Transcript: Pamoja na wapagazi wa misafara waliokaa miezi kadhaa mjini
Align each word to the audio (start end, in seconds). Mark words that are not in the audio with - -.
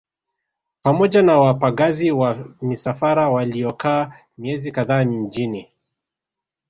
Pamoja 0.83 1.21
na 1.21 1.39
wapagazi 1.39 2.11
wa 2.11 2.55
misafara 2.61 3.29
waliokaa 3.29 4.13
miezi 4.37 4.71
kadhaa 4.71 5.05
mjini 5.05 5.67